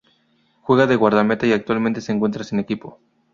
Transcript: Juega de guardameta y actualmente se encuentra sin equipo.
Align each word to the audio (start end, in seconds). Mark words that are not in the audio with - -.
Juega 0.63 0.87
de 0.87 0.95
guardameta 0.95 1.45
y 1.45 1.53
actualmente 1.53 2.01
se 2.01 2.11
encuentra 2.11 2.43
sin 2.43 2.57
equipo. 2.59 2.99